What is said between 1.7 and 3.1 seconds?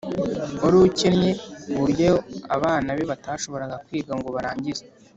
buryo abana be